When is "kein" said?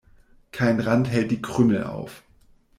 0.51-0.79